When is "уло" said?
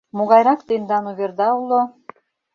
1.61-1.81